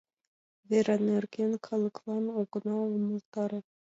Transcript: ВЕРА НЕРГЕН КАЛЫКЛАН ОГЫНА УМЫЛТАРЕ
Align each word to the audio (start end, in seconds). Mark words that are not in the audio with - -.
ВЕРА 0.69 0.95
НЕРГЕН 1.07 1.51
КАЛЫКЛАН 1.65 2.25
ОГЫНА 2.41 2.75
УМЫЛТАРЕ 2.95 3.59